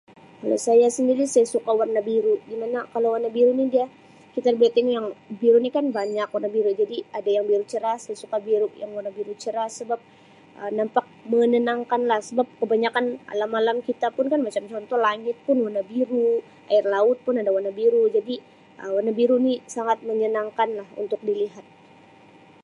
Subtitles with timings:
[0.41, 3.85] Kalau saya sendiri, saya suka warna biru di mana kalau warna biru ni dia
[4.33, 4.97] keterbaikannya
[5.41, 8.37] biru ni kan banyak warna biru jadi ada yang biru cerah, saya suka
[8.81, 10.01] yang warna biru cerah sebab
[10.61, 15.55] Um nampak menenangkan lah sebab kebanyakkan alam-alam kita pun kan macam contoh kan langit pun
[15.65, 16.27] warna biru,
[16.73, 18.35] air laut pun ada warna biru jadi
[18.81, 21.61] Um warna biru ni sangat menyenangkan lah untuk dilihat.